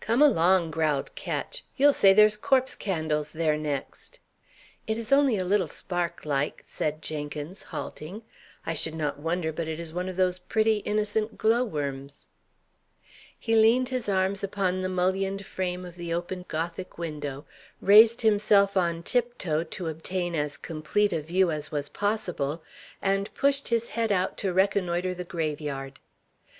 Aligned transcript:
"Come 0.00 0.20
along!" 0.20 0.72
growled 0.72 1.14
Ketch. 1.14 1.62
"You'll 1.76 1.92
say 1.92 2.12
there's 2.12 2.36
corpse 2.36 2.74
candles 2.74 3.30
there 3.30 3.56
next." 3.56 4.18
"It 4.88 4.98
is 4.98 5.12
only 5.12 5.38
a 5.38 5.44
little 5.44 5.68
spark, 5.68 6.24
like," 6.24 6.64
said 6.66 7.00
Jenkins, 7.02 7.62
halting. 7.70 8.22
"I 8.66 8.74
should 8.74 8.96
not 8.96 9.20
wonder 9.20 9.52
but 9.52 9.68
it 9.68 9.78
is 9.78 9.92
one 9.92 10.08
of 10.08 10.16
those 10.16 10.40
pretty, 10.40 10.78
innocent 10.78 11.38
glowworms." 11.38 12.26
He 13.38 13.54
leaned 13.54 13.90
his 13.90 14.08
arms 14.08 14.42
upon 14.42 14.80
the 14.82 14.88
mullioned 14.88 15.46
frame 15.46 15.84
of 15.84 15.94
the 15.94 16.12
open 16.12 16.46
Gothic 16.48 16.98
window, 16.98 17.46
raised 17.80 18.22
himself 18.22 18.76
on 18.76 19.04
tiptoe 19.04 19.62
to 19.62 19.86
obtain 19.86 20.34
as 20.34 20.56
complete 20.56 21.12
a 21.12 21.20
view 21.22 21.52
as 21.52 21.70
was 21.70 21.88
possible, 21.88 22.60
and 23.00 23.32
pushed 23.34 23.68
his 23.68 23.90
head 23.90 24.10
out 24.10 24.36
to 24.38 24.52
reconnoitre 24.52 25.14
the 25.14 25.22
grave 25.22 25.60
yard. 25.60 26.00